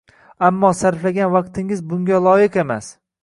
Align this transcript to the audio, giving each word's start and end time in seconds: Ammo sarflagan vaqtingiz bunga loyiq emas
Ammo 0.47 0.71
sarflagan 0.77 1.29
vaqtingiz 1.35 1.85
bunga 1.91 2.21
loyiq 2.31 2.61
emas 2.65 2.91